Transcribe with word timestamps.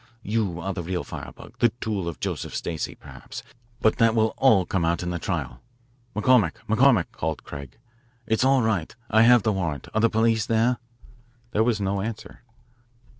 You 0.23 0.59
are 0.59 0.73
the 0.73 0.81
real 0.81 1.03
firebug, 1.03 1.59
the 1.59 1.69
tool 1.79 2.07
of 2.07 2.19
Joseph 2.19 2.55
Stacey, 2.55 2.95
perhaps, 2.95 3.43
but 3.81 3.97
that 3.99 4.15
will 4.15 4.33
all 4.37 4.65
come 4.65 4.83
out 4.83 5.03
in 5.03 5.11
the 5.11 5.19
trial. 5.19 5.61
McCormick, 6.15 6.53
McCormick," 6.67 7.11
called 7.11 7.43
Craig, 7.43 7.77
"it's 8.25 8.43
all 8.43 8.63
right. 8.63 8.95
I 9.11 9.21
have 9.21 9.43
the 9.43 9.53
warrant. 9.53 9.89
Are 9.93 10.01
the 10.01 10.09
police 10.09 10.47
there?" 10.47 10.79
There 11.51 11.63
was 11.63 11.79
no 11.79 12.01
answer. 12.01 12.41